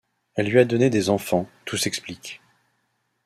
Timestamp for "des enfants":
0.89-1.47